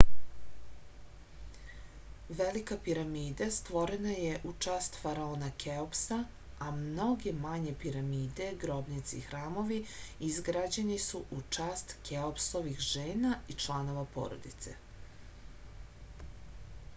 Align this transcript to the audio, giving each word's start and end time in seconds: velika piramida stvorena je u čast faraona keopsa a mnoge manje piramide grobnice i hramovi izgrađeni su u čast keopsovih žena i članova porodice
velika 2.37 2.77
piramida 2.87 3.49
stvorena 3.57 4.13
je 4.21 4.39
u 4.53 4.53
čast 4.67 4.97
faraona 5.03 5.49
keopsa 5.65 6.17
a 6.69 6.71
mnoge 6.79 7.33
manje 7.43 7.75
piramide 7.85 8.47
grobnice 8.65 9.15
i 9.21 9.23
hramovi 9.29 9.79
izgrađeni 10.31 10.99
su 11.07 11.23
u 11.39 11.43
čast 11.59 11.95
keopsovih 12.11 12.83
žena 12.91 13.35
i 13.55 13.59
članova 13.65 14.07
porodice 14.19 14.75